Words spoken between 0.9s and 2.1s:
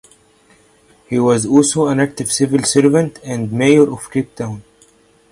He was also an